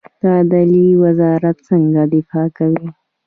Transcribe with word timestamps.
د 0.19 0.23
عدلیې 0.39 0.99
وزارت 1.03 1.57
څنګه 1.69 2.01
دفاع 2.13 2.47
کوي؟ 2.57 2.87